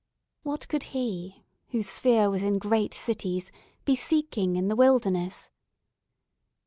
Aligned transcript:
What, 0.41 0.67
could 0.67 0.97
he, 0.97 1.43
whose 1.69 1.87
sphere 1.87 2.31
was 2.31 2.41
in 2.41 2.57
great 2.57 2.91
cities, 2.95 3.51
be 3.85 3.95
seeking 3.95 4.55
in 4.55 4.67
the 4.67 4.75
wilderness? 4.75 5.51